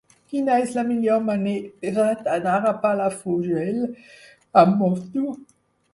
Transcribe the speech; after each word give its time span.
Quina 0.29 0.53
és 0.61 0.71
la 0.77 0.83
millor 0.87 1.19
manera 1.27 2.07
d'anar 2.29 2.55
a 2.69 2.73
Palafrugell 2.87 3.81
amb 4.63 4.75
moto? 4.85 5.37